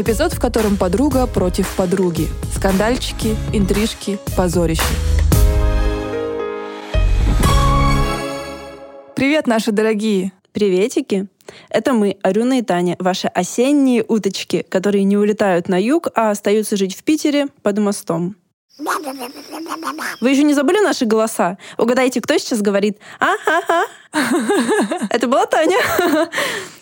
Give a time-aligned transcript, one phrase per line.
[0.00, 2.26] Эпизод, в котором подруга против подруги.
[2.56, 4.82] Скандальчики, интрижки, позорища.
[9.14, 10.32] Привет, наши дорогие!
[10.52, 11.26] Приветики!
[11.68, 16.78] Это мы, Арюна и Таня, ваши осенние уточки, которые не улетают на юг, а остаются
[16.78, 18.36] жить в Питере под мостом.
[20.20, 21.58] Вы еще не забыли наши голоса?
[21.78, 23.84] Угадайте, кто сейчас говорит «А-ха-ха».
[25.10, 25.78] Это была Таня.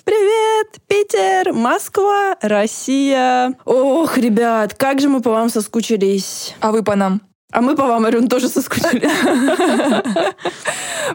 [0.05, 3.55] Привет, Питер, Москва, Россия.
[3.65, 6.55] Ох, ребят, как же мы по вам соскучились.
[6.61, 7.20] А вы по нам?
[7.51, 9.11] А мы по вам, Арюн, тоже соскучились.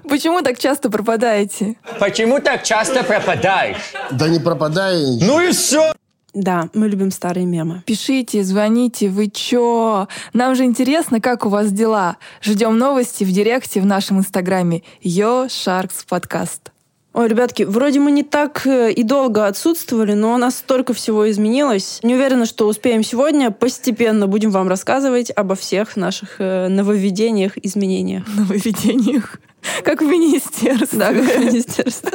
[0.10, 1.76] Почему так часто пропадаете?
[2.00, 3.94] Почему так часто пропадаешь?
[4.12, 5.20] Да не пропадай.
[5.22, 5.94] Ну и все.
[6.34, 7.84] Да, мы любим старые мемы.
[7.86, 10.08] Пишите, звоните, вы чё?
[10.34, 12.18] Нам же интересно, как у вас дела.
[12.42, 16.72] Ждем новости в директе в нашем инстаграме Yo Sharks Podcast.
[17.14, 21.30] Ой, ребятки, вроде мы не так э, и долго отсутствовали, но у нас столько всего
[21.30, 22.00] изменилось.
[22.02, 23.52] Не уверена, что успеем сегодня.
[23.52, 28.24] Постепенно будем вам рассказывать обо всех наших э, нововведениях, изменениях.
[28.36, 29.40] Нововведениях.
[29.84, 30.98] Как в министерстве.
[30.98, 32.14] Да, как в министерстве.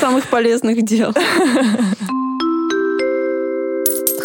[0.00, 1.14] Самых полезных дел.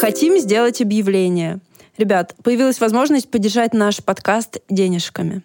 [0.06, 1.62] Хотим сделать объявление.
[1.98, 5.42] Ребят, появилась возможность поддержать наш подкаст денежками.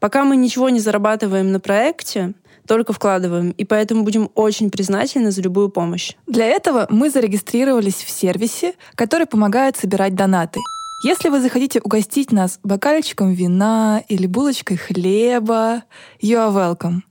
[0.00, 2.32] Пока мы ничего не зарабатываем на проекте,
[2.66, 6.14] только вкладываем, и поэтому будем очень признательны за любую помощь.
[6.26, 10.58] Для этого мы зарегистрировались в сервисе, который помогает собирать донаты.
[11.04, 15.82] Если вы захотите угостить нас бокальчиком вина или булочкой хлеба,
[16.18, 17.02] you are welcome.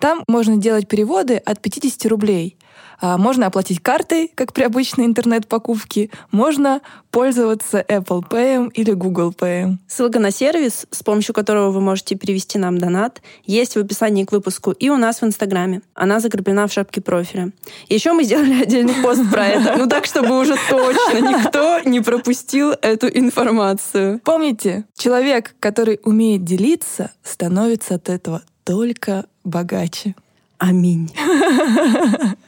[0.00, 2.58] Там можно делать переводы от 50 рублей.
[3.00, 6.10] А, можно оплатить картой, как при обычной интернет-покупке.
[6.30, 9.76] Можно пользоваться Apple Pay или Google Pay.
[9.86, 14.32] Ссылка на сервис, с помощью которого вы можете перевести нам донат, есть в описании к
[14.32, 15.82] выпуску и у нас в Инстаграме.
[15.94, 17.50] Она закреплена в шапке профиля.
[17.88, 19.76] Еще мы сделали отдельный пост про это.
[19.78, 24.20] Ну так, чтобы уже точно никто не пропустил эту информацию.
[24.24, 30.14] Помните, человек, который умеет делиться, становится от этого только богаче.
[30.58, 31.10] Аминь.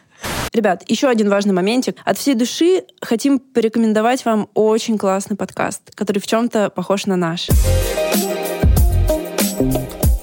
[0.56, 1.98] Ребят, еще один важный моментик.
[2.06, 7.48] От всей души хотим порекомендовать вам очень классный подкаст, который в чем-то похож на наш.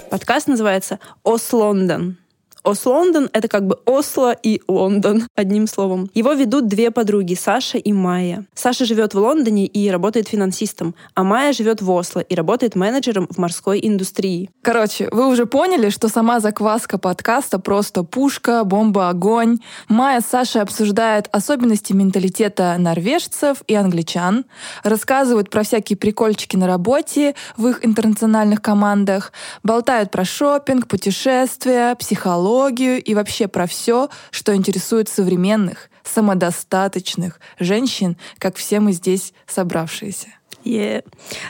[0.09, 2.17] Подкаст называется «Ос Лондон».
[2.63, 6.09] Ос-Лондон— это как бы Осло и Лондон, одним словом.
[6.13, 8.45] Его ведут две подруги, Саша и Майя.
[8.53, 13.27] Саша живет в Лондоне и работает финансистом, а Майя живет в Осло и работает менеджером
[13.29, 14.49] в морской индустрии.
[14.61, 19.59] Короче, вы уже поняли, что сама закваска подкаста просто пушка, бомба, огонь.
[19.89, 24.45] Майя с Сашей обсуждают особенности менталитета норвежцев и англичан,
[24.83, 32.52] рассказывают про всякие прикольчики на работе в их интернациональных командах, болтают про шопинг, путешествия, психологию,
[32.53, 40.27] психологию и вообще про все, что интересует современных, самодостаточных женщин, как все мы здесь собравшиеся.
[40.63, 41.03] Yeah.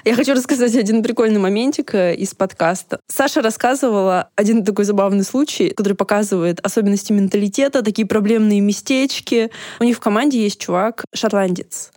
[0.06, 3.00] Я хочу рассказать один прикольный моментик э, из подкаста.
[3.08, 9.52] Саша рассказывала один такой забавный случай, который показывает особенности менталитета, такие проблемные местечки.
[9.80, 11.92] У них в команде есть чувак, шотландец.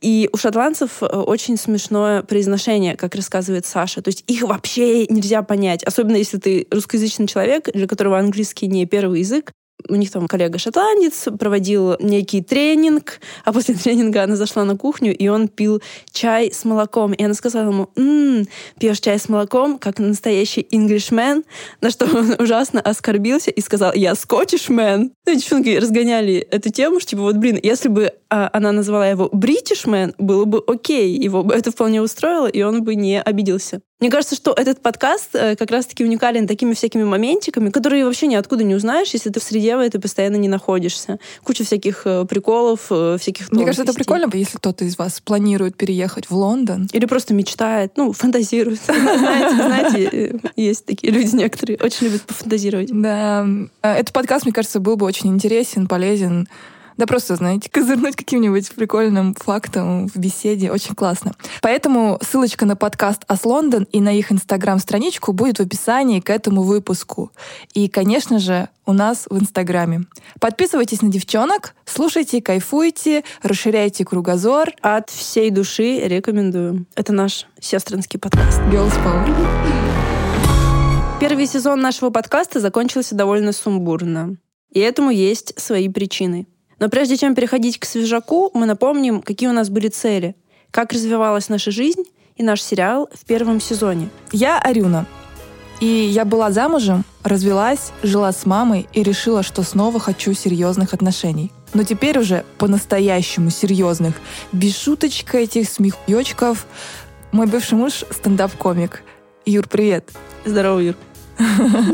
[0.00, 4.00] И у шотландцев э, очень смешное произношение, как рассказывает Саша.
[4.00, 5.82] То есть их вообще нельзя понять.
[5.84, 9.52] Особенно если ты русскоязычный человек, для которого английский не первый язык
[9.88, 15.16] у них там коллега шотландец проводил некий тренинг, а после тренинга она зашла на кухню,
[15.16, 15.82] и он пил
[16.12, 17.12] чай с молоком.
[17.12, 18.46] И она сказала ему, «М-м,
[18.78, 21.44] пьешь чай с молоком, как настоящий Englishman,
[21.80, 25.12] на что он ужасно оскорбился и сказал, я скотишмен.
[25.26, 29.28] Ну, девчонки разгоняли эту тему, что типа вот, блин, если бы а, она назвала его
[29.32, 33.80] Бritishman, было бы окей, его бы это вполне устроило, и он бы не обиделся.
[34.00, 38.64] Мне кажется, что этот подкаст э, как раз-таки уникален такими всякими моментиками, которые вообще ниоткуда
[38.64, 41.18] не узнаешь, если ты в среде в этой постоянно не находишься.
[41.44, 45.76] Куча всяких э, приколов, э, всяких Мне кажется, это прикольно, если кто-то из вас планирует
[45.76, 46.88] переехать в Лондон.
[46.92, 48.80] Или просто мечтает, ну, фантазирует.
[48.86, 52.88] Знаете, знаете, есть такие люди некоторые, очень любят пофантазировать.
[52.90, 53.46] Да.
[53.82, 56.48] Этот подкаст, мне кажется, был бы очень интересен, полезен
[57.00, 60.70] да просто, знаете, козырнуть каким-нибудь прикольным фактом в беседе.
[60.70, 61.32] Очень классно.
[61.62, 66.62] Поэтому ссылочка на подкаст «Ас Лондон» и на их инстаграм-страничку будет в описании к этому
[66.62, 67.32] выпуску.
[67.72, 70.02] И, конечно же, у нас в Инстаграме.
[70.40, 74.68] Подписывайтесь на девчонок, слушайте, кайфуйте, расширяйте кругозор.
[74.82, 76.84] От всей души рекомендую.
[76.96, 78.60] Это наш сестринский подкаст.
[78.70, 79.26] Girls Power.
[81.18, 84.36] Первый сезон нашего подкаста закончился довольно сумбурно.
[84.70, 86.46] И этому есть свои причины.
[86.80, 90.34] Но прежде чем переходить к свежаку, мы напомним, какие у нас были цели,
[90.70, 92.02] как развивалась наша жизнь
[92.36, 94.08] и наш сериал в первом сезоне.
[94.32, 95.06] Я Арюна.
[95.80, 101.52] И я была замужем, развелась, жила с мамой и решила, что снова хочу серьезных отношений.
[101.72, 104.14] но теперь уже по-настоящему серьезных,
[104.50, 106.66] без шуточка этих смехуёчков.
[107.30, 109.04] Мой бывший муж— стендап-комик.
[109.46, 110.10] Юр, привет.
[110.44, 110.96] Здорово, Юр.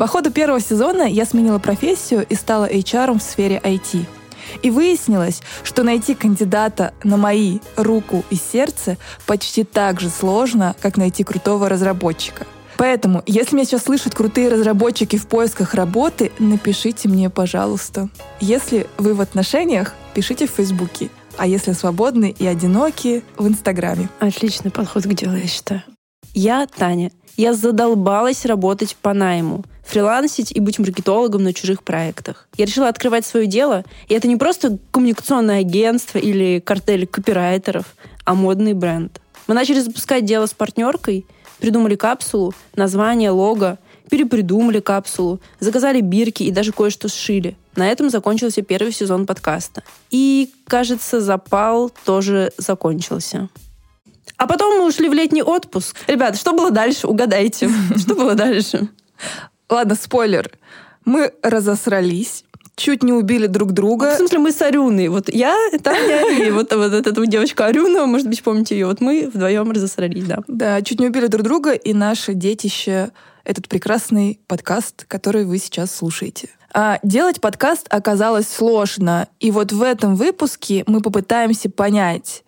[0.00, 4.06] По ходу первого сезона я сменила профессию и стала HR в сфере IT.
[4.62, 10.96] И выяснилось, что найти кандидата на мои руку и сердце почти так же сложно, как
[10.96, 12.46] найти крутого разработчика.
[12.78, 18.08] Поэтому, если меня сейчас слышат крутые разработчики в поисках работы, напишите мне, пожалуйста.
[18.40, 21.10] Если вы в отношениях, пишите в Фейсбуке.
[21.36, 24.08] А если свободны и одиноки, в Инстаграме.
[24.18, 25.82] Отличный подход к делу, я считаю.
[26.32, 27.10] Я Таня.
[27.36, 32.48] Я задолбалась работать по найму, фрилансить и быть маркетологом на чужих проектах.
[32.56, 37.84] Я решила открывать свое дело, и это не просто коммуникационное агентство или картель копирайтеров,
[38.24, 39.20] а модный бренд.
[39.48, 41.26] Мы начали запускать дело с партнеркой,
[41.58, 43.78] придумали капсулу, название, лого,
[44.08, 47.56] перепридумали капсулу, заказали бирки и даже кое-что сшили.
[47.74, 49.82] На этом закончился первый сезон подкаста.
[50.10, 53.48] И, кажется, запал тоже закончился.
[54.36, 55.96] А потом мы ушли в летний отпуск.
[56.06, 57.08] Ребята, что было дальше?
[57.08, 57.68] Угадайте.
[57.96, 58.88] Что было дальше?
[59.70, 60.50] Ладно, спойлер.
[61.04, 62.44] Мы разосрались,
[62.76, 64.14] чуть не убили друг друга.
[64.14, 65.08] В смысле, мы с Арюной.
[65.08, 68.86] Вот я, Таня и вот, вот эта вот девочка Арюна, может быть, помните ее.
[68.86, 70.38] Вот мы вдвоем разосрались, да.
[70.48, 73.12] Да, чуть не убили друг друга, и наше детище—
[73.44, 76.50] этот прекрасный подкаст, который вы сейчас слушаете.
[76.72, 82.44] А делать подкаст оказалось сложно, и вот в этом выпуске мы попытаемся понять.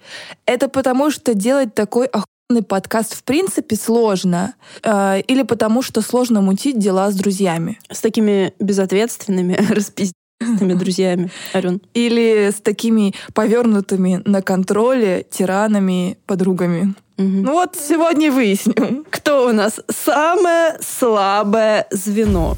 [0.46, 6.40] Это потому, что делать такой охуенный подкаст в принципе сложно, э, или потому, что сложно
[6.40, 7.78] мутить дела с друзьями.
[7.90, 11.81] С такими безответственными, распизденными друзьями, Арюн.
[11.94, 16.94] Или с такими повернутыми на контроле тиранами, подругами.
[17.19, 19.04] Ну вот сегодня выясним.
[19.10, 22.56] Кто у нас самое слабое звено?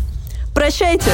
[0.55, 1.11] Прощайте!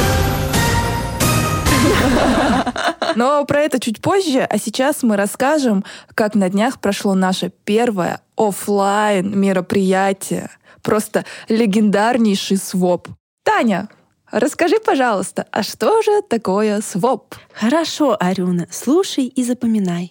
[3.15, 5.83] Но про это чуть позже, а сейчас мы расскажем,
[6.13, 10.49] как на днях прошло наше первое офлайн мероприятие.
[10.81, 13.07] Просто легендарнейший своп.
[13.43, 13.89] Таня,
[14.31, 17.35] расскажи, пожалуйста, а что же такое своп?
[17.53, 20.09] Хорошо, Арюна, слушай и запоминай.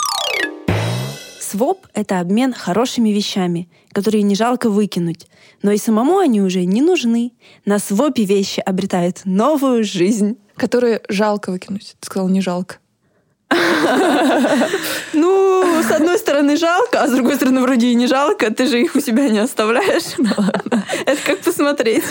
[1.40, 5.26] Своп— это обмен хорошими вещами, которые не жалко выкинуть.
[5.62, 7.32] Но и самому они уже не нужны.
[7.64, 10.38] На свопе вещи обретают новую жизнь.
[10.54, 11.96] Которые жалко выкинуть.
[11.98, 12.76] Ты сказал, не жалко.
[15.12, 18.52] Ну, с одной стороны жалко, а с другой стороны вроде и не жалко.
[18.52, 20.16] Ты же их у себя не оставляешь.
[20.18, 20.30] Ну
[21.06, 22.04] это как посмотреть.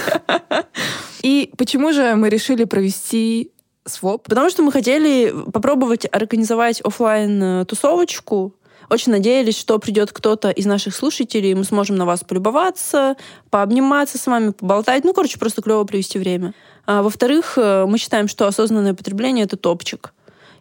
[1.21, 3.51] И почему же мы решили провести
[3.86, 4.24] своп?
[4.27, 8.53] Потому что мы хотели попробовать организовать офлайн э, тусовочку
[8.89, 13.15] очень надеялись, что придет кто-то из наших слушателей, и мы сможем на вас полюбоваться,
[13.50, 15.03] пообниматься с вами, поболтать.
[15.03, 16.53] Ну, короче, просто клево провести время.
[16.85, 20.13] А, во-вторых, э, мы считаем, что осознанное потребление— это топчик.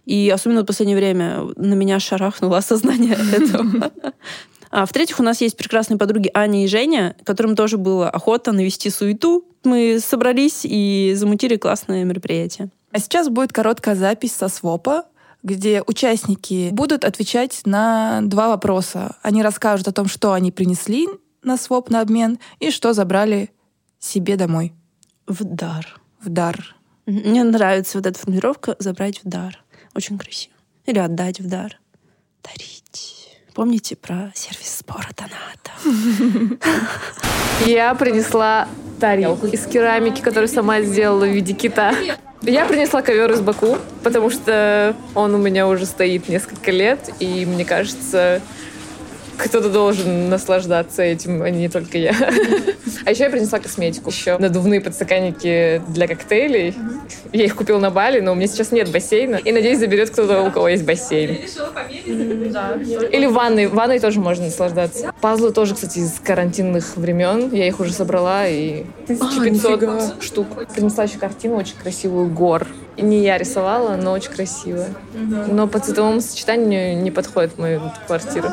[0.08, 3.92] И особенно в последнее время на меня шарахнуло осознание этого.
[4.70, 8.88] А в-третьих, у нас есть прекрасные подруги Аня и Женя, которым тоже было охота навести
[8.88, 9.44] суету.
[9.64, 12.70] Мы собрались и замутили классное мероприятие.
[12.90, 15.04] А сейчас будет короткая запись со свопа,
[15.42, 19.16] где участники будут отвечать на два вопроса.
[19.20, 21.06] Они расскажут о том, что они принесли
[21.42, 23.50] на своп, на обмен, и что забрали
[23.98, 24.72] себе домой.
[25.26, 26.00] В дар.
[26.22, 26.76] В дар.
[27.04, 29.62] Мне нравится вот эта формулировка «забрать в дар».
[29.94, 30.54] Очень красиво.
[30.86, 31.78] Или отдать в дар.
[32.42, 33.28] Дарить.
[33.54, 36.60] Помните про сервис сбора доната?
[37.66, 38.68] Я принесла
[39.00, 41.92] тарелку из керамики, которую сама сделала в виде кита.
[42.42, 47.44] Я принесла ковер из Баку, потому что он у меня уже стоит несколько лет, и
[47.44, 48.40] мне кажется,
[49.38, 52.14] кто-то должен наслаждаться этим, а не только я.
[53.04, 54.10] А еще я принесла косметику.
[54.10, 56.74] Еще надувные подстаканники для коктейлей.
[57.32, 59.36] Я их купила на Бали, но у меня сейчас нет бассейна.
[59.36, 61.38] И надеюсь, заберет кто-то, у кого есть бассейн.
[62.06, 63.66] Или ванной.
[63.68, 65.14] Ванной тоже можно наслаждаться.
[65.22, 67.50] Пазлы тоже, кстати, из карантинных времен.
[67.52, 70.46] Я их уже собрала, и 1500 а, штук.
[70.74, 72.66] Принесла еще картину очень красивую гор.
[72.98, 74.94] Не я рисовала, но очень красивая.
[75.14, 78.48] Но по цветовому сочетанию не подходит в мою квартиру.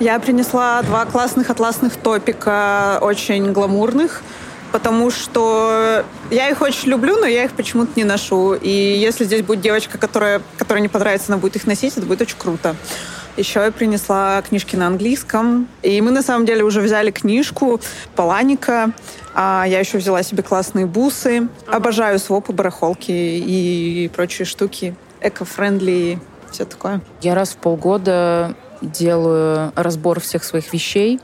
[0.00, 4.22] Я принесла два классных атласных топика, очень гламурных,
[4.70, 8.54] потому что я их очень люблю, но я их почему-то не ношу.
[8.54, 12.22] И если здесь будет девочка, которая, которая не понравится, она будет их носить, это будет
[12.22, 12.74] очень круто.
[13.36, 15.68] Еще я принесла книжки на английском.
[15.82, 17.80] И мы, на самом деле, уже взяли книжку
[18.14, 18.92] Паланика.
[19.34, 21.48] А я еще взяла себе классные бусы.
[21.66, 24.94] Обожаю свопы, барахолки и прочие штуки.
[25.20, 26.18] Эко-френдли,
[26.50, 27.00] все такое.
[27.22, 31.20] Я раз в полгода делаю разбор всех своих вещей.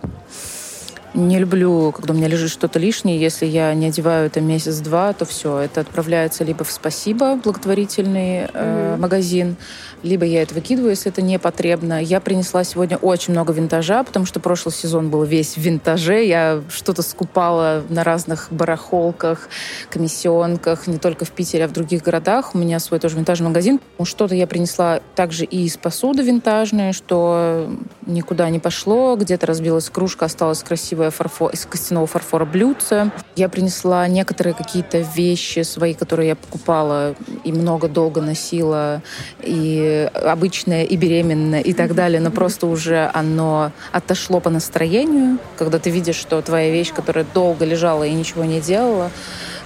[1.18, 3.20] Не люблю, когда у меня лежит что-то лишнее.
[3.20, 8.96] Если я не одеваю это месяц-два, то все, это отправляется либо в «Спасибо», благотворительный э,
[8.96, 9.56] магазин,
[10.04, 12.00] либо я это выкидываю, если это не потребно.
[12.00, 16.22] Я принесла сегодня очень много винтажа, потому что прошлый сезон был весь в винтаже.
[16.24, 19.48] Я что-то скупала на разных барахолках,
[19.90, 22.54] комиссионках, не только в Питере, а в других городах.
[22.54, 23.80] У меня свой тоже винтажный магазин.
[24.04, 27.68] Что-то я принесла также и из посуды винтажной, что
[28.06, 29.16] никуда не пошло.
[29.16, 33.10] Где-то разбилась кружка, осталась красивая фарфор, из костяного фарфора блюдце.
[33.36, 39.02] Я принесла некоторые какие-то вещи свои, которые я покупала и много долго носила.
[39.40, 45.78] И обычное, и беременное, и так далее, но просто уже оно отошло по настроению, когда
[45.78, 49.10] ты видишь, что твоя вещь, которая долго лежала и ничего не делала,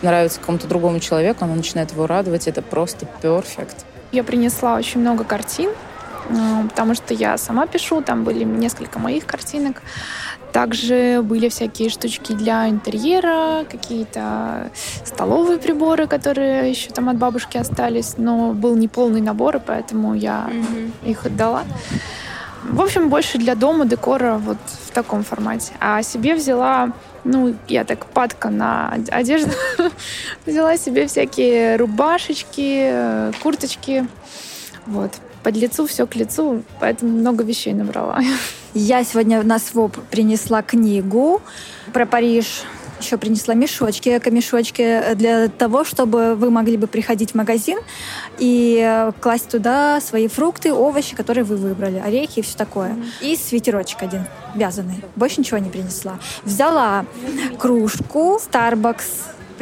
[0.02, 3.84] нравится какому-то другому человеку, она начинает его радовать, это просто перфект.
[4.12, 5.70] Я принесла очень много картин,
[6.28, 9.82] э, потому что я сама пишу, там были несколько моих картинок.
[10.52, 14.70] Также были всякие штучки для интерьера, какие-то
[15.04, 20.14] столовые приборы, которые еще там от бабушки остались, но был не полный набор, и поэтому
[20.14, 21.10] я mm-hmm.
[21.10, 21.64] их отдала.
[22.64, 25.72] В общем, больше для дома, декора вот в таком формате.
[25.80, 26.92] А себе взяла,
[27.24, 29.52] ну, я так падка на одежду,
[30.46, 34.06] взяла себе всякие рубашечки, э, курточки,
[34.86, 38.20] вот под лицу все к лицу, поэтому много вещей набрала.
[38.74, 41.42] Я сегодня на СВОП принесла книгу
[41.92, 42.62] про Париж,
[43.00, 47.78] еще принесла мешочки, эко-мешочки для того, чтобы вы могли бы приходить в магазин
[48.38, 52.96] и класть туда свои фрукты, овощи, которые вы выбрали, орехи и все такое.
[53.20, 55.02] И свитерочек один вязаный.
[55.16, 56.18] Больше ничего не принесла.
[56.44, 57.04] Взяла
[57.58, 59.04] кружку Starbucks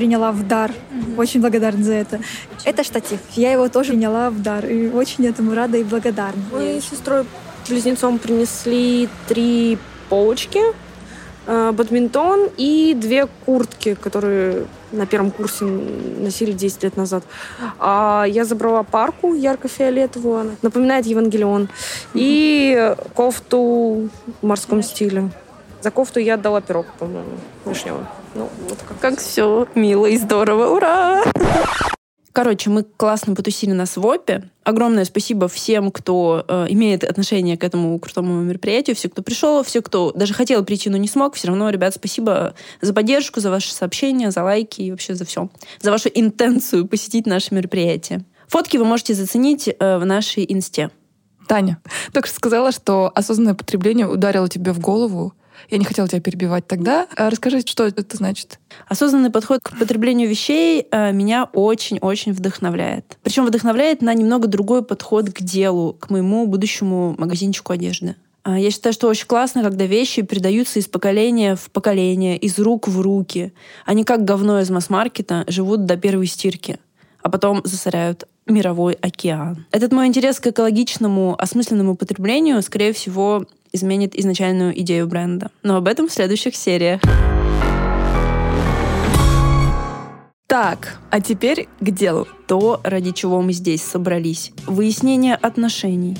[0.00, 0.72] приняла в дар.
[1.18, 2.20] Очень благодарна за это.
[2.64, 3.18] Это штатив.
[3.36, 4.64] Я его тоже приняла в дар.
[4.64, 6.42] И очень этому рада и благодарна.
[6.52, 7.26] Мы с сестрой
[7.68, 9.76] близнецом принесли три
[10.08, 10.60] полочки,
[11.46, 17.22] э, бадминтон и две куртки, которые на первом курсе носили 10 лет назад.
[17.78, 21.68] А я забрала парку ярко-фиолетовую, она напоминает Евангелион,
[22.14, 24.08] и кофту
[24.40, 25.30] в морском стиле.
[25.82, 28.06] За кофту я отдала пирог, по-моему, вишневый.
[28.34, 29.00] Ну, вот как.
[29.00, 30.74] Как все мило и здорово.
[30.74, 31.22] Ура!
[32.32, 34.48] Короче, мы классно потусили на свопе.
[34.62, 39.82] Огромное спасибо всем, кто э, имеет отношение к этому крутому мероприятию, все, кто пришел, все,
[39.82, 41.34] кто даже хотел прийти, но не смог.
[41.34, 45.48] Все равно, ребят, спасибо за поддержку, за ваши сообщения, за лайки и вообще за все.
[45.80, 48.24] За вашу интенцию посетить наше мероприятие.
[48.46, 50.90] Фотки вы можете заценить э, в нашей инсте.
[51.48, 51.80] Таня,
[52.12, 55.34] только что сказала, что осознанное потребление ударило тебе в голову.
[55.68, 57.06] Я не хотела тебя перебивать тогда.
[57.16, 58.58] А расскажи, что это значит?
[58.88, 63.18] Осознанный подход к потреблению вещей э, меня очень-очень вдохновляет.
[63.22, 68.16] Причем вдохновляет на немного другой подход к делу, к моему будущему магазинчику одежды.
[68.42, 72.88] А, я считаю, что очень классно, когда вещи передаются из поколения в поколение, из рук
[72.88, 73.52] в руки.
[73.84, 76.78] Они как говно из масс-маркета живут до первой стирки,
[77.22, 79.66] а потом засоряют мировой океан.
[79.70, 85.50] Этот мой интерес к экологичному, осмысленному потреблению, скорее всего, изменит изначальную идею бренда.
[85.62, 87.00] Но об этом в следующих сериях.
[90.46, 92.26] Так, а теперь к делу.
[92.48, 94.52] То, ради чего мы здесь собрались.
[94.66, 96.16] Выяснение отношений.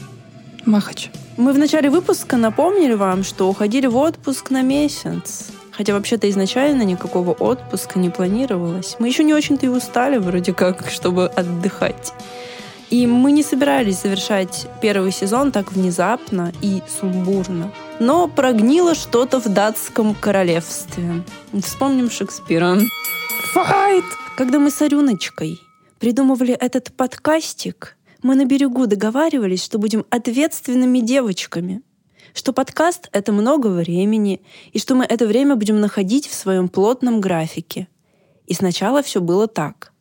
[0.64, 1.10] Махач.
[1.36, 5.50] Мы в начале выпуска напомнили вам, что уходили в отпуск на месяц.
[5.72, 8.96] Хотя вообще-то изначально никакого отпуска не планировалось.
[8.98, 12.12] Мы еще не очень-то и устали вроде как, чтобы отдыхать.
[12.90, 17.72] И мы не собирались завершать первый сезон так внезапно и сумбурно.
[18.00, 21.22] Но прогнило что-то в датском королевстве.
[21.62, 22.78] Вспомним Шекспира.
[23.52, 24.04] Файт!
[24.36, 25.60] Когда мы с Арюночкой
[26.00, 31.82] придумывали этот подкастик, мы на берегу договаривались, что будем ответственными девочками,
[32.34, 34.42] что подкаст— это много времени,
[34.72, 37.86] и что мы это время будем находить в своем плотном графике.
[38.46, 39.92] И сначала все было так,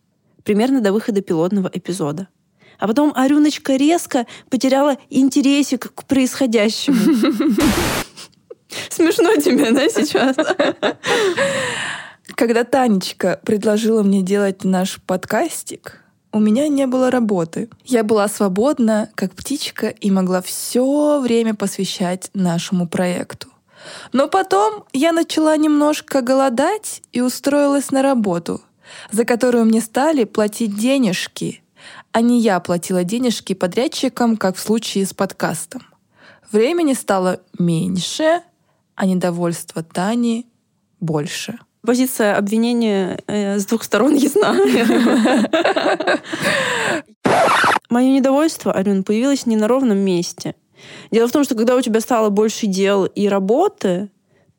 [0.44, 2.30] примерно до выхода пилотного эпизода—
[2.80, 6.98] а потом Арюночка резко потеряла интересик к происходящему.
[8.90, 10.36] Смешно тебе, да, сейчас?
[12.36, 17.70] Когда Танечка предложила мне делать наш подкастик, у меня не было работы.
[17.84, 23.50] Я была свободна, как птичка, и могла все время посвящать нашему проекту.
[24.14, 28.62] Но потом я начала немножко голодать и устроилась на работу,
[29.12, 31.64] за которую мне стали платить денежки—
[32.12, 35.82] а не я платила денежки подрядчикам, как в случае с подкастом.
[36.52, 38.42] Времени стало меньше,
[38.96, 40.48] а недовольство Тани
[41.00, 41.60] больше.
[41.82, 44.54] Позиция обвинения э, с двух сторон ясна.
[47.90, 50.56] Мое недовольство, Ален, появилось не на ровном месте.
[51.12, 54.10] Дело в том, что когда у тебя стало больше дел и работы,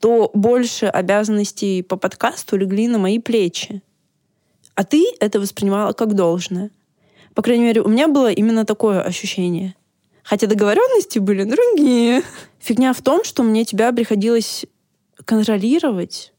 [0.00, 3.82] то больше обязанностей по подкасту легли на мои плечи.
[4.74, 6.70] А ты это воспринимала как должное.
[7.34, 9.74] По крайней мере, у меня было именно такое ощущение.
[10.22, 12.22] Хотя договоренности были другие.
[12.58, 14.66] Фигня в том, что мне тебя приходилось
[15.24, 16.32] контролировать.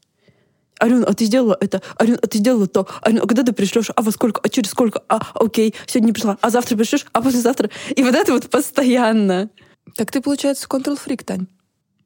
[0.78, 1.80] Арюн, а ты сделала это?
[1.96, 2.86] Арюн, а ты сделала то?
[3.02, 3.90] Арюн, а когда ты пришлешь?
[3.94, 4.40] А во сколько?
[4.42, 5.02] А через сколько?
[5.08, 6.38] А, окей, сегодня не пришла.
[6.40, 7.06] А завтра пришлешь?
[7.12, 7.70] А послезавтра?
[7.94, 9.50] И вот это вот постоянно.
[9.94, 11.46] Так ты, получается, контрол-фрик, Тань.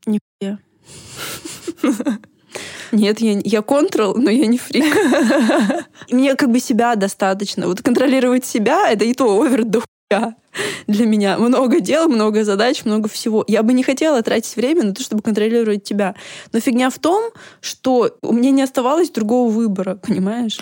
[0.05, 0.59] Нихуя.
[2.97, 4.85] Нет, я, я контрол, но я не фрик.
[6.11, 7.67] Мне как бы себя достаточно.
[7.67, 10.35] Вот контролировать себя— это и то овер до хуя
[10.87, 11.37] для меня.
[11.37, 13.45] Много дел, много задач, много всего.
[13.49, 16.15] Я бы не хотела тратить время на то, чтобы контролировать тебя.
[16.53, 20.59] Но фигня в том, что у меня не оставалось другого выбора, понимаешь?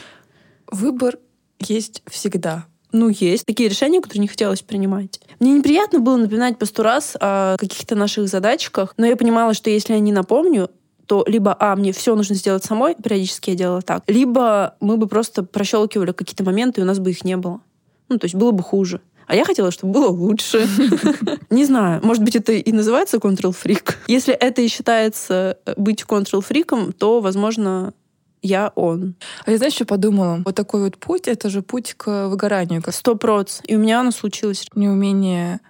[0.67, 1.19] Выбор
[1.61, 2.67] есть всегда.
[2.91, 5.21] Ну, есть такие решения, которые не хотелось принимать.
[5.39, 9.71] Мне неприятно было напоминать по сто раз о каких-то наших задачках, но я понимала, что
[9.71, 10.69] если я не напомню,
[11.07, 15.07] то либо, а, мне все нужно сделать самой, периодически я делала так, либо мы бы
[15.07, 17.61] просто прощелкивали какие-то моменты, и у нас бы их не было.
[18.09, 19.01] Ну, то есть было бы хуже.
[19.27, 20.69] А я хотела, чтобы было лучше.
[21.51, 23.99] Не знаю, может быть, это и называется control-фрик.
[24.07, 27.95] Если это и считается э, быть control-фриком, то, возможно,
[28.43, 29.15] я он.
[29.47, 30.43] А я, знаешь, что подумала?
[30.45, 32.83] Вот такой вот путь— это же путь к выгоранию.
[32.91, 33.61] Сто проц.
[33.65, 34.67] И у меня оно случилось.
[34.75, 35.61] Неумение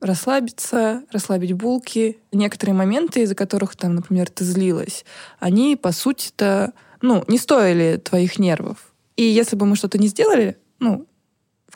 [0.00, 2.18] расслабиться, расслабить булки.
[2.32, 5.04] Некоторые моменты, из-за которых, там, например, ты злилась,
[5.40, 8.92] они, по сути-то, ну, не стоили твоих нервов.
[9.16, 11.07] И если бы мы что-то не сделали, ну,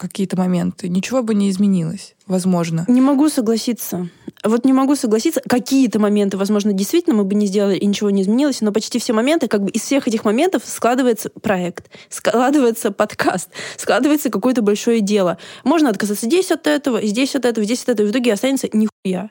[0.08, 2.84] какие-то моменты, ничего бы не изменилось, возможно.
[2.88, 4.08] Не могу согласиться.
[4.42, 5.40] Вот не могу согласиться.
[5.48, 9.12] Какие-то моменты, возможно, действительно мы бы не сделали и ничего не изменилось, но почти все
[9.12, 15.38] моменты, как бы из всех этих моментов складывается проект, складывается подкаст, складывается какое-то большое дело.
[15.62, 18.68] Можно отказаться здесь от этого, здесь от этого, здесь от этого, и в итоге останется
[18.72, 19.30] нихуя.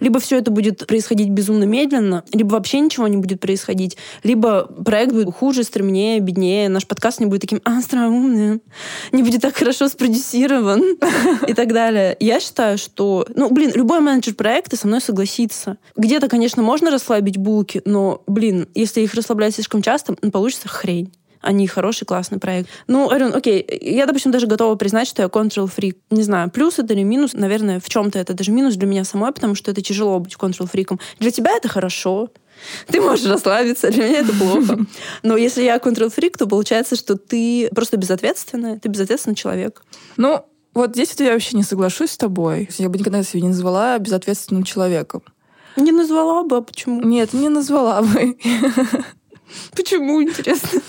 [0.00, 5.12] Либо все это будет происходить безумно медленно, либо вообще ничего не будет происходить, либо проект
[5.12, 8.60] будет хуже, стремнее, беднее, наш подкаст не будет таким остроумным,
[9.12, 10.82] не будет так хорошо спродюсирован
[11.46, 12.16] и так далее.
[12.20, 15.78] Я считаю, что, ну, блин, любой менеджер проекта со мной согласится.
[15.96, 21.66] Где-то, конечно, можно расслабить булки, но, блин, если их расслаблять слишком часто, получится хрень они
[21.66, 22.70] хороший, классный проект.
[22.86, 25.96] Ну, Арюн, окей, я, допустим, даже готова признать, что я control freak.
[26.10, 29.32] Не знаю, плюс это или минус, наверное, в чем-то это даже минус для меня самой,
[29.32, 31.00] потому что это тяжело быть control фриком.
[31.18, 32.30] Для тебя это хорошо,
[32.86, 34.78] ты можешь расслабиться, для меня это плохо.
[35.22, 39.82] Но если я control фрик, то получается, что ты просто безответственная, ты безответственный человек.
[40.16, 42.68] Ну, вот здесь вот я вообще не соглашусь с тобой.
[42.78, 45.22] Я бы никогда себя не назвала безответственным человеком.
[45.76, 47.02] Не назвала бы, а почему?
[47.02, 48.36] Нет, не назвала бы.
[49.74, 50.80] Почему, интересно?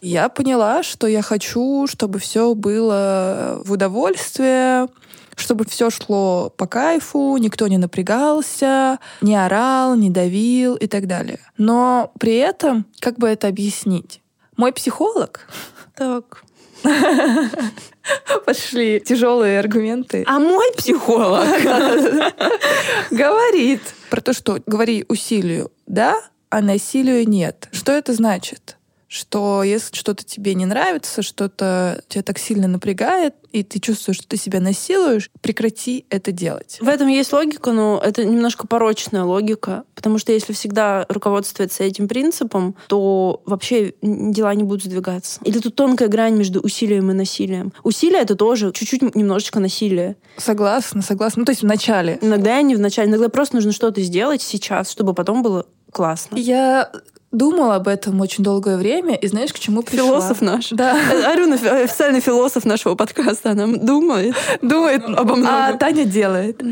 [0.00, 4.88] Я поняла, что я хочу, чтобы все было в удовольствие,
[5.36, 11.40] чтобы все шло по кайфу, никто не напрягался, не орал, не давил и так далее.
[11.56, 14.20] Но при этом, как бы это объяснить?
[14.56, 15.46] Мой психолог
[15.94, 16.44] так.
[18.46, 20.24] Пошли тяжелые аргументы.
[20.26, 21.48] А мой психолог
[23.10, 26.14] говорит про то, что говори усилию, да,
[26.50, 27.68] а насилию нет.
[27.72, 28.78] Что это значит?
[29.08, 34.28] что если что-то тебе не нравится, что-то тебя так сильно напрягает, и ты чувствуешь, что
[34.28, 36.76] ты себя насилуешь, прекрати это делать.
[36.80, 42.06] В этом есть логика, но это немножко порочная логика, потому что если всегда руководствоваться этим
[42.06, 45.40] принципом, то вообще дела не будут сдвигаться.
[45.44, 47.72] Или тут тонкая грань между усилием и насилием.
[47.82, 50.16] Усилие— это тоже чуть-чуть немножечко насилие.
[50.36, 51.40] Согласна, согласна.
[51.40, 52.18] Ну, то есть в начале.
[52.20, 53.08] Иногда не в начале.
[53.08, 56.36] Иногда просто нужно что-то сделать сейчас, чтобы потом было классно.
[56.36, 56.90] Я
[57.32, 60.06] думала об этом очень долгое время, и знаешь, к чему пришла?
[60.06, 60.70] Философ наш.
[60.70, 60.96] Да.
[61.26, 63.50] Арюна официальный философ нашего подкаста.
[63.50, 64.34] Она думает.
[64.62, 65.46] Думает обо многом.
[65.46, 66.62] А Таня делает.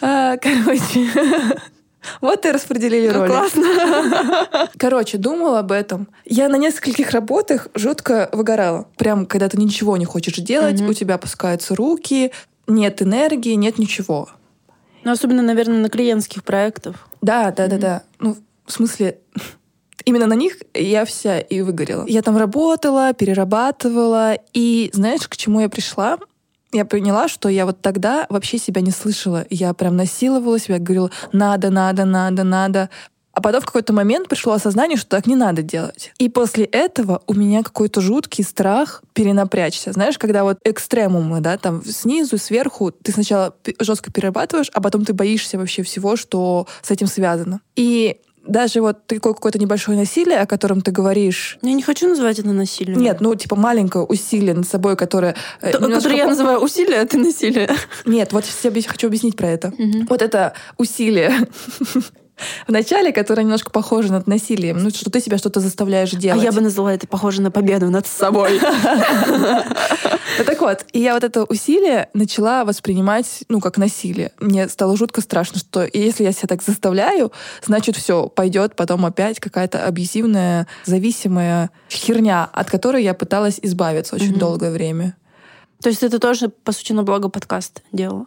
[0.00, 1.08] А, короче...
[2.20, 3.28] Вот и распределили роли.
[3.28, 4.68] Классно.
[4.78, 6.08] Короче, думала об этом.
[6.24, 8.86] Я на нескольких работах жутко выгорала.
[8.96, 12.32] Прям, когда ты ничего не хочешь делать, у тебя опускаются руки,
[12.66, 14.28] нет энергии, нет ничего.
[15.04, 17.08] Ну, особенно, наверное, на клиентских проектах.
[17.20, 18.02] Да, да, да, да.
[18.20, 18.36] Ну,
[18.68, 19.18] в смысле,
[20.04, 22.04] именно на них я вся и выгорела.
[22.06, 26.18] Я там работала, перерабатывала, и знаешь, к чему я пришла?
[26.70, 29.46] Я поняла, что я вот тогда вообще себя не слышала.
[29.48, 32.90] Я прям насиловала себя, говорила, надо, надо, надо, надо.
[33.32, 36.12] А потом в какой-то момент пришло осознание, что так не надо делать.
[36.18, 39.92] И после этого у меня какой-то жуткий страх перенапрячься.
[39.92, 45.12] Знаешь, когда вот экстремумы, да, там снизу, сверху, ты сначала жестко перерабатываешь, а потом ты
[45.12, 47.60] боишься вообще всего, что с этим связано.
[47.76, 51.58] И даже вот такое какое-то небольшое насилие, о котором ты говоришь.
[51.62, 53.00] Я не хочу называть это насилием.
[53.00, 55.36] Нет, ну типа маленькое усилие над собой, которое...
[55.60, 56.08] Э, То, немножко...
[56.08, 57.70] Которое я называю усилие, а ты насилие.
[58.04, 59.68] Нет, вот я хочу объяснить про это.
[59.68, 60.06] Угу.
[60.08, 61.32] Вот это усилие
[62.66, 64.78] в начале, которая немножко похожа над насилием.
[64.78, 66.42] Ну, что ты себя что-то заставляешь делать.
[66.42, 68.60] А я бы назвала это похоже на победу над собой.
[70.38, 74.32] Ну, так вот, и я вот это усилие начала воспринимать, ну, как насилие.
[74.38, 77.32] Мне стало жутко страшно, что если я себя так заставляю,
[77.64, 84.34] значит, все, пойдет потом опять какая-то абьюзивная, зависимая херня, от которой я пыталась избавиться очень
[84.34, 85.16] долгое время.
[85.82, 88.26] То есть это тоже, по сути, на благо подкаст делала?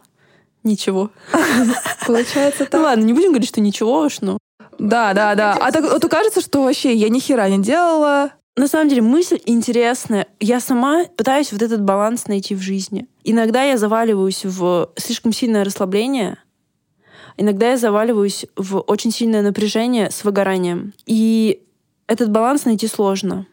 [0.64, 1.10] Ничего.
[2.06, 4.38] Получается Ну ладно, не будем говорить, что ничего уж, но...
[4.78, 5.56] Да, да, да.
[5.60, 8.32] А так вот кажется, что вообще я ни хера не делала.
[8.56, 10.26] На самом деле мысль интересная.
[10.38, 13.06] Я сама пытаюсь вот этот баланс найти в жизни.
[13.24, 16.38] Иногда я заваливаюсь в слишком сильное расслабление,
[17.36, 20.92] иногда я заваливаюсь в очень сильное напряжение с выгоранием.
[21.06, 21.62] И
[22.06, 23.46] этот баланс найти сложно.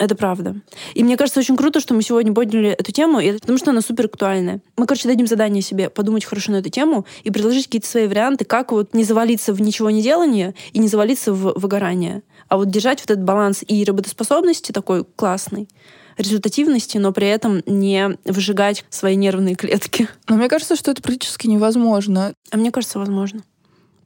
[0.00, 0.56] Это правда.
[0.94, 3.82] И мне кажется, очень круто, что мы сегодня подняли эту тему, и потому что она
[3.82, 4.62] супер актуальная.
[4.78, 8.46] Мы, короче, дадим задание себе подумать хорошо на эту тему и предложить какие-то свои варианты,
[8.46, 12.70] как вот не завалиться в ничего не делание и не завалиться в выгорание, а вот
[12.70, 15.68] держать вот этот баланс и работоспособности такой классный,
[16.16, 20.08] результативности, но при этом не выжигать свои нервные клетки.
[20.28, 22.32] Но мне кажется, что это практически невозможно.
[22.50, 23.42] А мне кажется, возможно.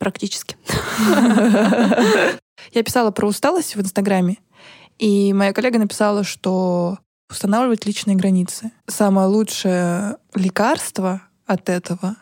[0.01, 0.57] Практически.
[2.73, 4.39] Я писала про усталость в Инстаграме,
[4.99, 6.99] и моя коллега написала, что
[7.31, 8.71] устанавливать личные границы.
[8.87, 12.17] Самое лучшее лекарство от этого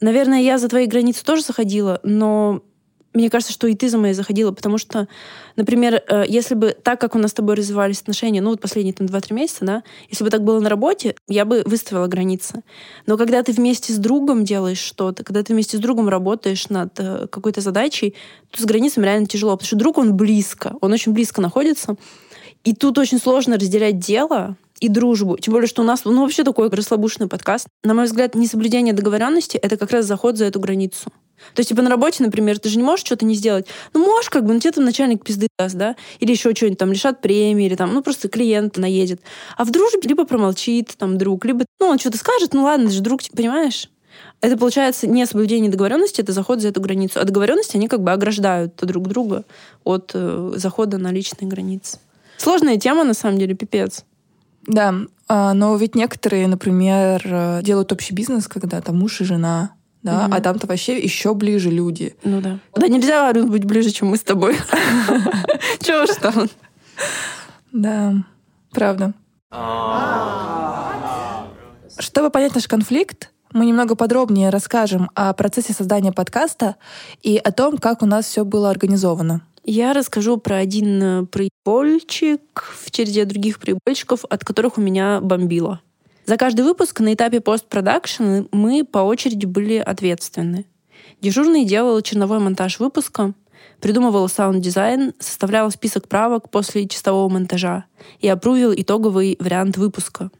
[0.00, 2.62] Наверное, я за твои границы тоже заходила, но
[3.12, 5.08] мне кажется, что и ты за мои заходила, потому что,
[5.56, 8.94] например, э, если бы так, как у нас с тобой развивались отношения, ну вот последние
[8.94, 12.62] там 2-3 месяца, да, если бы так было на работе, я бы выставила границы.
[13.06, 16.98] Но когда ты вместе с другом делаешь что-то, когда ты вместе с другом работаешь над
[16.98, 18.14] э, какой-то задачей,
[18.50, 21.96] то с границами реально тяжело, потому что друг, он близко, он очень близко находится,
[22.62, 25.36] и тут очень сложно разделять дело и дружбу.
[25.38, 27.66] Тем более, что у нас ну, вообще такой расслабушный подкаст.
[27.84, 31.10] На мой взгляд, несоблюдение договоренности— это как раз заход за эту границу.
[31.54, 33.66] То есть, типа, на работе, например, ты же не можешь что-то не сделать.
[33.92, 35.96] Ну, можешь, как бы, ну, тебе там начальник пизды даст, да?
[36.20, 39.20] Или еще что-нибудь там лишат премии, или там, ну, просто клиент наедет.
[39.56, 42.92] А в дружбе либо промолчит там друг, либо, ну, он что-то скажет, ну, ладно, это
[42.92, 43.88] же друг, понимаешь?
[44.40, 47.20] Это получается не соблюдение договоренности, это заход за эту границу.
[47.20, 49.44] А договоренности, они как бы ограждают друг друга
[49.84, 51.98] от э, захода на личные границы.
[52.38, 54.04] Сложная тема, на самом деле, пипец.
[54.66, 54.94] Да,
[55.28, 60.24] а, но ведь некоторые, например, э, делают общий бизнес, когда там муж и жена, да,
[60.24, 60.34] Мгм.
[60.34, 62.16] а там-то вообще еще ближе люди.
[62.24, 62.58] Ну да.
[62.74, 64.56] Да нельзя Арин, быть ближе, чем мы с тобой.
[65.80, 66.48] Чего ж там?
[67.72, 68.14] Да,
[68.72, 69.12] правда.
[71.98, 76.76] Чтобы понять наш конфликт, мы немного подробнее расскажем о процессе создания подкаста
[77.22, 79.42] и о том, как у нас все было организовано.
[79.64, 82.40] Я расскажу про один э, прибольчик
[82.82, 85.80] в череде других прибольчиков, от которых у меня бомбило.
[86.30, 90.64] За каждый выпуск на этапе постпродакшн мы по очереди были ответственны.
[91.20, 93.34] Дежурный делал черновой монтаж выпуска,
[93.80, 97.86] придумывал саунд-дизайн, составлял список правок после чистового монтажа
[98.20, 100.30] и опрувил итоговый вариант выпуска.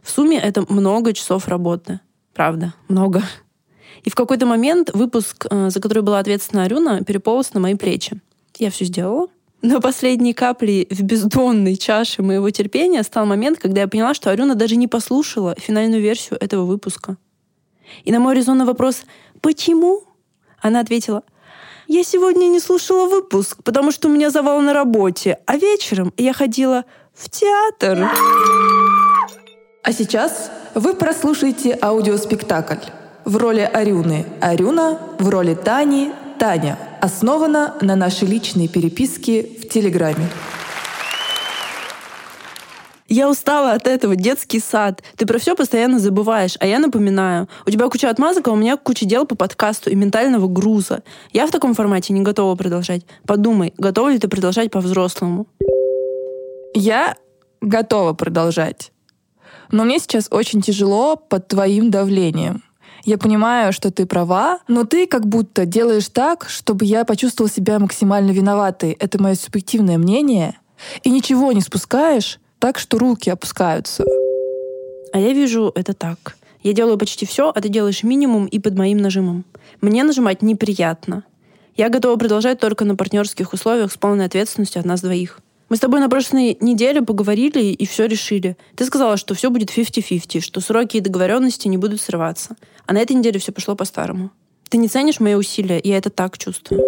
[0.00, 1.98] В сумме это много часов работы.
[2.34, 3.24] Правда, много.
[4.04, 8.20] И в какой-то момент выпуск, э, за который была ответственна Арюна, переполз на мои плечи.
[8.60, 9.26] Я все сделала.
[9.62, 14.56] Но последней каплей в бездонной чаше моего терпения стал момент, когда я поняла, что Арюна
[14.56, 17.16] даже не послушала финальную версию этого выпуска.
[18.02, 19.04] И на мой резонный вопрос
[19.40, 20.02] «Почему?»
[20.60, 21.22] она ответила
[21.86, 26.32] «Я сегодня не слушала выпуск, потому что у меня завал на работе, а вечером я
[26.32, 28.10] ходила в театр».
[29.84, 32.90] А сейчас вы прослушаете аудиоспектакль.
[33.24, 36.76] В роли Арюны Арюна, в роли Тани Таня.
[37.00, 40.26] Основана на нашей личной переписке в Телеграме.
[43.06, 44.16] Я устала от этого.
[44.16, 45.04] Детский сад.
[45.16, 46.56] Ты про все постоянно забываешь.
[46.58, 47.48] А я напоминаю.
[47.64, 51.04] У тебя куча отмазок, а у меня куча дел по подкасту и ментального груза.
[51.32, 53.06] Я в таком формате не готова продолжать.
[53.24, 55.46] Подумай, готова ли ты продолжать по-взрослому?
[56.74, 57.14] Я
[57.60, 58.90] готова продолжать.
[59.70, 62.64] Но мне сейчас очень тяжело под твоим давлением.
[63.04, 67.78] Я понимаю, что ты права, но ты как будто делаешь так, чтобы я почувствовал себя
[67.78, 68.92] максимально виноватой.
[68.92, 70.58] Это мое субъективное мнение.
[71.02, 74.04] И ничего не спускаешь, так что руки опускаются.
[75.12, 76.36] А я вижу это так.
[76.62, 79.44] Я делаю почти все, а ты делаешь минимум и под моим нажимом.
[79.80, 81.24] Мне нажимать неприятно.
[81.76, 85.40] Я готова продолжать только на партнерских условиях с полной ответственностью от нас двоих.
[85.72, 88.58] Мы с тобой на прошлой неделе поговорили и все решили.
[88.76, 92.56] Ты сказала, что все будет 50-50, что сроки и договоренности не будут срываться.
[92.84, 94.32] А на этой неделе все пошло по-старому.
[94.68, 96.82] Ты не ценишь мои усилия, я это так чувствую.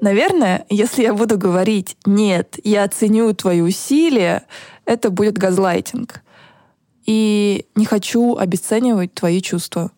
[0.00, 4.44] Наверное, если я буду говорить «нет, я ценю твои усилия»,
[4.84, 6.22] это будет газлайтинг.
[7.04, 9.90] И не хочу обесценивать твои чувства.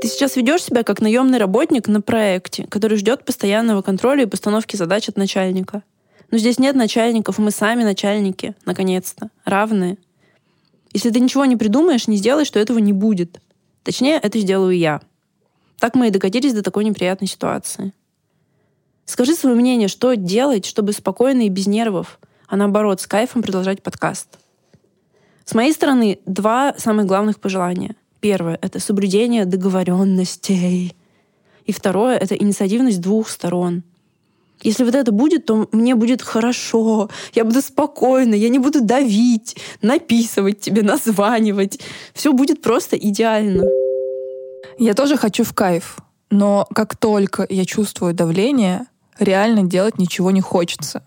[0.00, 4.76] Ты сейчас ведешь себя как наемный работник на проекте, который ждет постоянного контроля и постановки
[4.76, 5.82] задач от начальника.
[6.30, 9.98] Но здесь нет начальников, мы сами начальники, наконец-то, равные.
[10.92, 13.40] Если ты ничего не придумаешь, не сделаешь, то этого не будет.
[13.82, 15.00] Точнее, это сделаю я.
[15.78, 17.92] Так мы и докатились до такой неприятной ситуации.
[19.04, 23.82] Скажи свое мнение, что делать, чтобы спокойно и без нервов, а наоборот, с кайфом продолжать
[23.82, 24.38] подкаст.
[25.44, 27.94] С моей стороны, два самых главных пожелания.
[28.20, 30.96] Первое— это соблюдение договоренностей.
[31.66, 33.84] И второе— это инициативность двух сторон.
[34.62, 39.56] Если вот это будет, то мне будет хорошо, я буду спокойна, я не буду давить,
[39.82, 41.78] написывать тебе, названивать.
[42.14, 43.64] Все будет просто идеально.
[44.78, 45.98] Я тоже хочу в кайф,
[46.30, 48.86] но как только я чувствую давление,
[49.18, 51.02] реально делать ничего не хочется.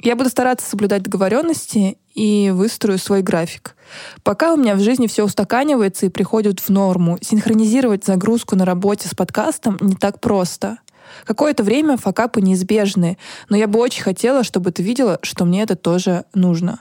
[0.00, 3.76] Я буду стараться соблюдать договоренности и выстрою свой график.
[4.24, 9.08] Пока у меня в жизни все устаканивается и приходит в норму, синхронизировать загрузку на работе
[9.08, 10.78] с подкастом не так просто.
[11.24, 15.76] Какое-то время факапы неизбежны, но я бы очень хотела, чтобы ты видела, что мне это
[15.76, 16.80] тоже нужно.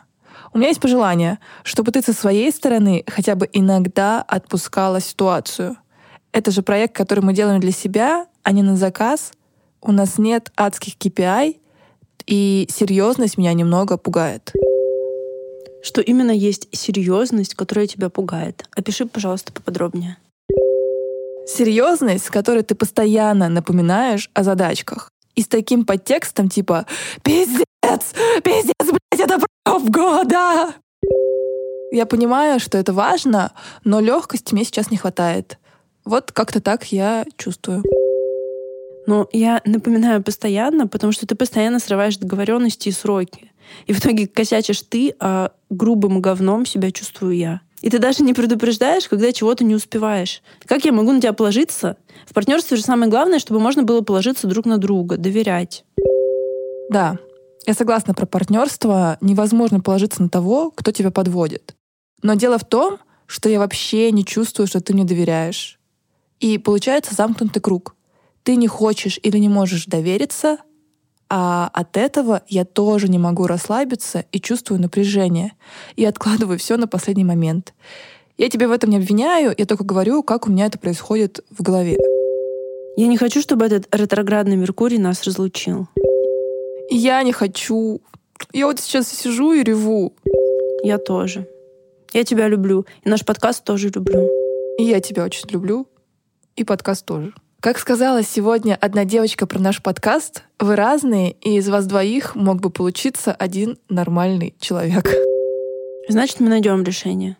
[0.53, 5.77] У меня есть пожелание, чтобы ты со своей стороны хотя бы иногда отпускала ситуацию.
[6.33, 9.31] Это же проект, который мы делаем для себя, а не на заказ.
[9.81, 11.57] У нас нет адских KPI,
[12.27, 14.53] и серьезность меня немного пугает.
[15.81, 18.65] Что именно есть серьезность, которая тебя пугает?
[18.75, 20.17] Опиши, пожалуйста, поподробнее.
[21.45, 25.09] Серьезность, с которой ты постоянно напоминаешь о задачках.
[25.35, 26.85] И с таким подтекстом типа
[27.23, 28.13] «Пиздец!
[28.43, 30.73] Пиздец, блядь, это проб года!»
[31.91, 33.51] Я понимаю, что это важно,
[33.83, 35.57] но легкости мне сейчас не хватает.
[36.05, 37.83] Вот как-то так я чувствую.
[39.07, 43.51] Но я напоминаю постоянно, потому что ты постоянно срываешь договоренности и сроки.
[43.87, 47.61] И в итоге косячишь ты, а грубым говном себя чувствую я.
[47.81, 50.41] И ты даже не предупреждаешь, когда чего-то не успеваешь.
[50.65, 51.97] Как я могу на тебя положиться?
[52.27, 55.83] В партнерстве же самое главное, чтобы можно было положиться друг на друга, доверять.
[56.89, 57.17] Да,
[57.65, 59.17] я согласна про партнерство.
[59.21, 61.75] Невозможно положиться на того, кто тебя подводит.
[62.21, 65.79] Но дело в том, что я вообще не чувствую, что ты мне доверяешь.
[66.39, 67.95] И получается замкнутый круг.
[68.43, 70.57] Ты не хочешь или не можешь довериться,
[71.33, 75.53] а от этого я тоже не могу расслабиться и чувствую напряжение.
[75.95, 77.73] И откладываю все на последний момент.
[78.37, 81.61] Я тебя в этом не обвиняю, я только говорю, как у меня это происходит в
[81.61, 81.97] голове.
[82.97, 85.87] Я не хочу, чтобы этот ретроградный Меркурий нас разлучил.
[86.89, 88.01] Я не хочу.
[88.51, 90.13] Я вот сейчас сижу и реву.
[90.83, 91.47] Я тоже.
[92.11, 92.85] Я тебя люблю.
[93.05, 94.29] И наш подкаст тоже люблю.
[94.77, 95.87] И я тебя очень люблю.
[96.57, 97.33] И подкаст тоже.
[97.61, 102.59] Как сказала сегодня одна девочка про наш подкаст, вы разные, и из вас двоих мог
[102.59, 105.07] бы получиться один нормальный человек.
[106.09, 107.37] Значит, мы найдем решение.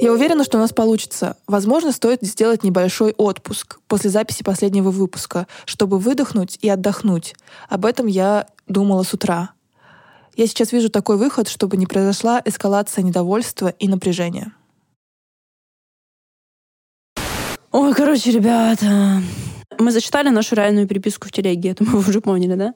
[0.00, 1.36] Я уверена, что у нас получится.
[1.48, 7.34] Возможно, стоит сделать небольшой отпуск после записи последнего выпуска, чтобы выдохнуть и отдохнуть.
[7.68, 9.50] Об этом я думала с утра.
[10.36, 14.52] Я сейчас вижу такой выход, чтобы не произошла эскалация недовольства и напряжения.
[17.72, 19.22] Ой, короче, ребята,
[19.78, 22.74] мы зачитали нашу реальную переписку в телеге, это мы уже поняли, да?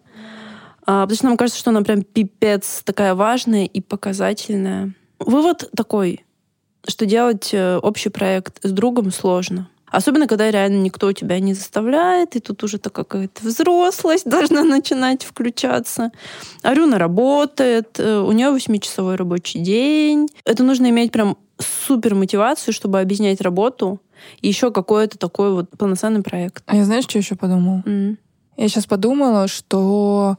[0.86, 4.94] А, потому что нам кажется, что она прям пипец такая важная и показательная.
[5.18, 6.24] Вывод такой,
[6.86, 9.68] что делать э, общий проект с другом сложно.
[9.86, 15.24] Особенно, когда реально никто тебя не заставляет, и тут уже такая какая-то взрослость должна начинать
[15.24, 16.12] включаться.
[16.62, 20.28] Арюна работает, э, у нее восьмичасовой рабочий день.
[20.44, 24.00] Это нужно иметь прям супер мотивацию, чтобы объяснять работу,
[24.40, 26.62] и еще какой-то такой вот полноценный проект.
[26.66, 27.82] А я знаешь, что еще подумала?
[27.86, 28.16] Mm.
[28.56, 30.36] Я сейчас подумала, что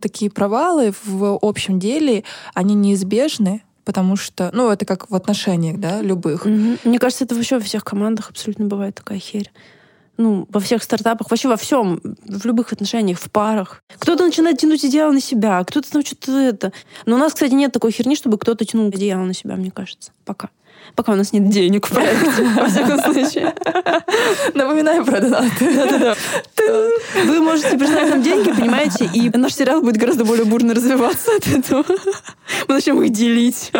[0.00, 6.00] такие провалы в общем деле, они неизбежны, потому что, ну, это как в отношениях, да,
[6.00, 6.46] любых.
[6.46, 6.80] Mm-hmm.
[6.84, 9.50] Мне кажется, это вообще во всех командах абсолютно бывает такая херь.
[10.16, 13.82] Ну, во всех стартапах, вообще во всем, в любых отношениях, в парах.
[13.98, 16.72] Кто-то начинает тянуть идеал на себя, кто-то там что-то это.
[17.04, 20.12] Но у нас, кстати, нет такой херни, чтобы кто-то тянул идеал на себя, мне кажется.
[20.24, 20.50] Пока.
[20.94, 23.54] Пока у нас нет денег в проекте, во всяком случае.
[24.54, 26.14] Напоминаю про донаты.
[27.24, 31.46] Вы можете прислать нам деньги, понимаете, и наш сериал будет гораздо более бурно развиваться от
[31.48, 31.84] этого.
[32.68, 33.72] Мы начнем их делить.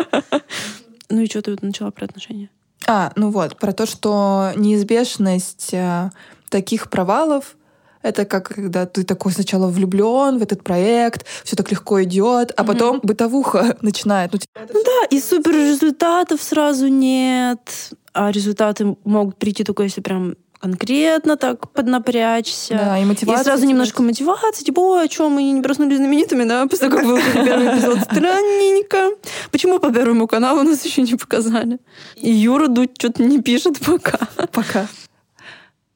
[1.11, 2.49] Ну и что ты начала про отношения?
[2.87, 6.11] А, ну вот, про то, что неизбежность э,
[6.51, 7.57] таких провалов
[8.05, 12.63] это как когда ты такой сначала влюблен в этот проект, все так легко идет, а
[12.63, 13.07] потом mm-hmm.
[13.07, 14.31] бытовуха начинает.
[14.33, 17.93] Ну, ну да, и супер результатов сразу нет.
[18.13, 22.75] А результаты могут прийти только если прям конкретно так поднапрячься.
[22.75, 23.43] Да, и мотивация.
[23.43, 26.97] И сразу немножко мотивации, типа, ой, о чем мы не проснулись знаменитыми, да, после того,
[26.97, 28.01] как был первый эпизод.
[28.01, 29.11] Странненько.
[29.51, 31.79] Почему по Первому каналу нас еще не показали?
[32.17, 34.19] И Юра Дудь что-то не пишет пока.
[34.53, 34.89] Пока.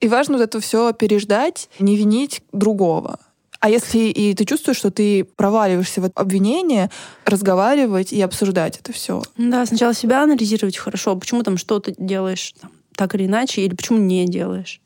[0.00, 3.18] И важно вот это все переждать, не винить другого.
[3.60, 6.90] А если и ты чувствуешь, что ты проваливаешься в обвинение,
[7.24, 9.22] разговаривать и обсуждать это все.
[9.38, 13.98] Да, сначала себя анализировать хорошо, почему там что-то делаешь там, так или иначе, или почему
[13.98, 14.80] не делаешь.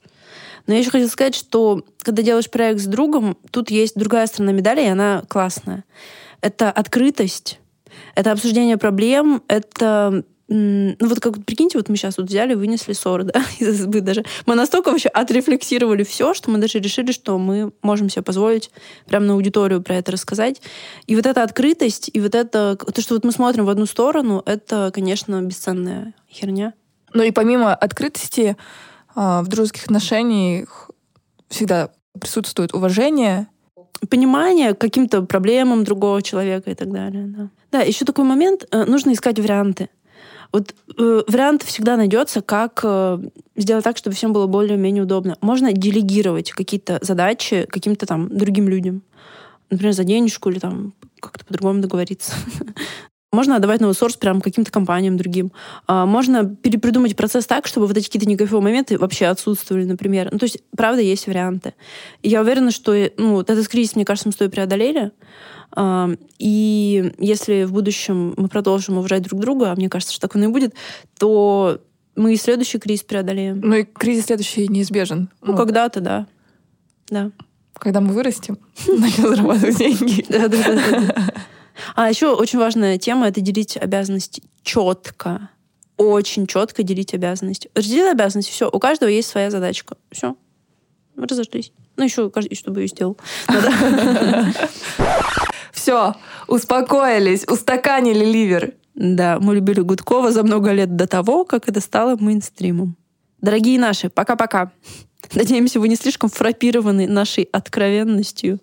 [0.66, 4.52] Но я еще хотела сказать, что когда делаешь проект с другом, тут есть другая сторона
[4.52, 5.84] медали, и она классная.
[6.42, 7.58] Это открытость,
[8.14, 13.24] это обсуждение проблем, это ну вот как прикиньте, вот мы сейчас вот взяли, вынесли ссоры,
[13.32, 14.24] да, из избы даже.
[14.44, 18.70] Мы настолько вообще отрефлексировали все, что мы даже решили, что мы можем себе позволить
[19.06, 20.60] прямо на аудиторию про это рассказать.
[21.06, 24.42] И вот эта открытость, и вот это, то, что вот мы смотрим в одну сторону,
[24.44, 26.74] это, конечно, бесценная херня.
[27.14, 28.56] Ну и помимо открытости,
[29.14, 30.90] а, в дружеских отношениях
[31.48, 33.46] всегда присутствует уважение,
[34.08, 37.26] понимание каким-то проблемам другого человека и так далее.
[37.26, 39.88] Да, да еще такой момент, э, нужно искать варианты.
[40.52, 43.18] Вот э, вариант всегда найдется, как э,
[43.56, 45.36] сделать так, чтобы всем было более-менее удобно.
[45.40, 49.02] Можно делегировать какие-то задачи каким-то там другим людям.
[49.70, 52.34] Например, за денежку или там как-то по-другому договориться.
[53.32, 55.52] Можно отдавать на аутсорс прям каким-то компаниям другим.
[55.86, 60.28] А, можно перепридумать процесс так, чтобы вот эти какие-то никакие моменты вообще отсутствовали, например.
[60.30, 61.72] Ну, то есть, правда, есть варианты.
[62.20, 65.12] И я уверена, что ну, вот этот кризис, мне кажется, мы с тобой преодолели.
[65.70, 70.36] А, и если в будущем мы продолжим уважать друг друга, а мне кажется, что так
[70.36, 70.74] оно и будет,
[71.18, 71.80] то
[72.14, 73.60] мы и следующий кризис преодолеем.
[73.60, 75.30] Ну и кризис следующий неизбежен.
[75.40, 76.26] Ну, ну когда-то, да.
[77.08, 77.30] Да.
[77.78, 80.22] Когда мы вырастем, начнем зарабатывать деньги.
[80.28, 81.26] Да, да, да.
[81.94, 85.50] А еще очень важная тема— это делить обязанности четко.
[85.96, 87.70] Очень четко делить обязанности.
[87.74, 89.96] Разделить обязанности, все, у каждого есть своя задачка.
[90.10, 90.36] Все,
[91.16, 91.72] разошлись.
[91.96, 93.16] Ну, еще каждый, чтобы ее сделал.
[95.72, 96.14] Все,
[96.48, 98.74] успокоились, устаканили ливер.
[98.94, 102.96] Да, мы любили Гудкова за много лет до того, как это стало мейнстримом.
[103.40, 104.70] Дорогие наши, пока-пока.
[105.34, 108.60] Надеемся, вы не слишком фрапированы нашей откровенностью.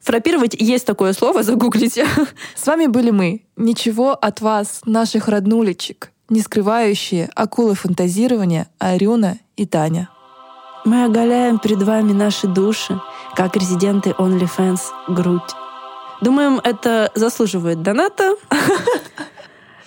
[0.00, 2.06] Фрапировать есть такое слово, загуглите.
[2.54, 3.42] С вами были мы.
[3.56, 10.08] Ничего от вас, наших роднулечек, не скрывающие акулы фантазирования Арюна и Таня.
[10.84, 13.00] Мы оголяем перед вами наши души,
[13.34, 15.54] как резиденты OnlyFans грудь.
[16.20, 18.36] Думаем, это заслуживает доната.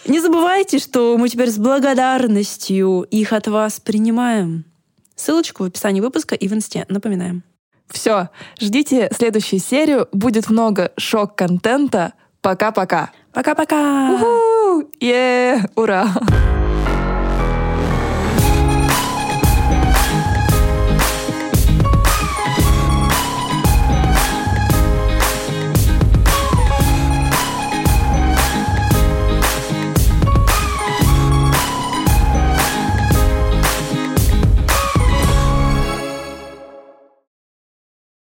[0.05, 4.65] Не забывайте, что мы теперь с благодарностью их от вас принимаем.
[5.15, 6.85] Ссылочку в описании выпуска и в инсте.
[6.89, 7.43] Напоминаем.
[7.91, 10.07] Все, ждите следующую серию.
[10.11, 12.13] Будет много шок-контента.
[12.41, 13.11] Пока-пока.
[13.33, 14.19] Пока-пока.
[14.99, 16.07] Е, ура.